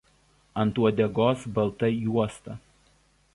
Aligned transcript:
Ant 0.61 0.79
uodegos 0.83 1.43
balta 1.59 1.87
juosta. 2.01 2.59